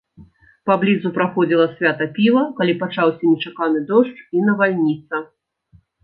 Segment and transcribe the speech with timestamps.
[0.69, 5.21] Паблізу праходзіла свята піва, калі пачаўся нечаканы дождж і навальніца.